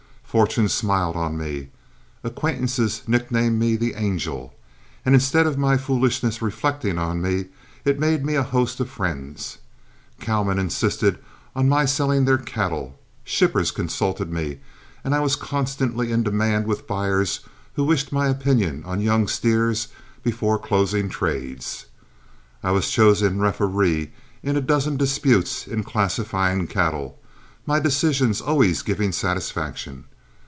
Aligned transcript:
Fortune 0.31 0.69
smiled 0.69 1.17
on 1.17 1.37
me, 1.37 1.67
acquaintances 2.23 3.01
nicknamed 3.05 3.59
me 3.59 3.75
"The 3.75 3.95
Angel," 3.95 4.53
and 5.03 5.13
instead 5.13 5.45
of 5.45 5.57
my 5.57 5.75
foolishness 5.75 6.41
reflecting 6.41 6.97
on 6.97 7.21
me, 7.21 7.47
it 7.83 7.99
made 7.99 8.23
me 8.23 8.35
a 8.35 8.41
host 8.43 8.79
of 8.79 8.89
friends. 8.89 9.57
Cowmen 10.21 10.57
insisted 10.57 11.19
on 11.53 11.67
my 11.67 11.83
selling 11.83 12.23
their 12.23 12.37
cattle, 12.37 12.97
shippers 13.25 13.71
consulted 13.71 14.31
me, 14.31 14.59
and 15.03 15.13
I 15.13 15.19
was 15.19 15.35
constantly 15.35 16.13
in 16.13 16.23
demand 16.23 16.65
with 16.65 16.87
buyers, 16.87 17.41
who 17.73 17.83
wished 17.83 18.13
my 18.13 18.29
opinion 18.29 18.85
on 18.85 19.01
young 19.01 19.27
steers 19.27 19.89
before 20.23 20.57
closing 20.57 21.09
trades. 21.09 21.87
I 22.63 22.71
was 22.71 22.89
chosen 22.89 23.41
referee 23.41 24.11
in 24.43 24.55
a 24.55 24.61
dozen 24.61 24.95
disputes 24.95 25.67
in 25.67 25.83
classifying 25.83 26.67
cattle, 26.67 27.19
my 27.65 27.81
decisions 27.81 28.39
always 28.39 28.81
giving 28.81 29.11
satisfaction. 29.11 30.05